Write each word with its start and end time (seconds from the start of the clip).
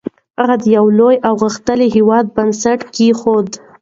هغه 0.39 0.55
د 0.61 0.63
یو 0.77 0.85
لوی 0.99 1.15
او 1.27 1.33
غښتلي 1.43 1.87
هېواد 1.95 2.25
بنسټ 2.35 2.79
کېښود. 2.95 3.49